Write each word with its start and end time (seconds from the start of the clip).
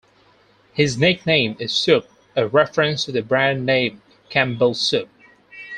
His 0.73 0.97
nickname 0.97 1.55
is 1.59 1.71
"Soup", 1.73 2.09
a 2.35 2.47
reference 2.47 3.05
to 3.05 3.11
the 3.11 3.21
brand 3.21 3.67
name 3.67 4.01
Campbell's 4.31 4.81
Soup. 4.81 5.09